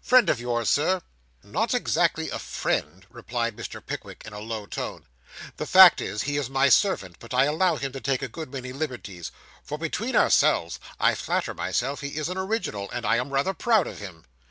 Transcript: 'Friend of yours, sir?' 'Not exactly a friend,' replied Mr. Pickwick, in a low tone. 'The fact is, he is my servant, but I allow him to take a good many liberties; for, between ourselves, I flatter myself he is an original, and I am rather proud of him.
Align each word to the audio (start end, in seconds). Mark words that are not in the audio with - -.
'Friend 0.00 0.30
of 0.30 0.40
yours, 0.40 0.70
sir?' 0.70 1.02
'Not 1.42 1.74
exactly 1.74 2.30
a 2.30 2.38
friend,' 2.38 3.04
replied 3.10 3.56
Mr. 3.56 3.84
Pickwick, 3.84 4.22
in 4.24 4.32
a 4.32 4.40
low 4.40 4.64
tone. 4.64 5.04
'The 5.58 5.66
fact 5.66 6.00
is, 6.00 6.22
he 6.22 6.38
is 6.38 6.48
my 6.48 6.70
servant, 6.70 7.16
but 7.18 7.34
I 7.34 7.44
allow 7.44 7.76
him 7.76 7.92
to 7.92 8.00
take 8.00 8.22
a 8.22 8.28
good 8.28 8.50
many 8.50 8.72
liberties; 8.72 9.30
for, 9.62 9.76
between 9.76 10.16
ourselves, 10.16 10.80
I 10.98 11.14
flatter 11.14 11.52
myself 11.52 12.00
he 12.00 12.16
is 12.16 12.30
an 12.30 12.38
original, 12.38 12.90
and 12.90 13.04
I 13.04 13.16
am 13.16 13.28
rather 13.28 13.52
proud 13.52 13.86
of 13.86 13.98
him. 13.98 14.24